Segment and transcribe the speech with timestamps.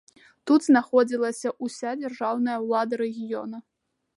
[0.51, 3.57] Тут знаходзілася ўся дзяржаўная ўлада рэгіёна.